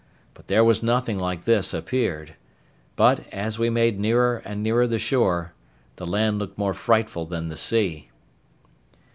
[0.33, 2.33] But there was nothing like this appeared;
[2.95, 5.53] but as we made nearer and nearer the shore,
[5.97, 8.09] the land looked more frightful than the sea.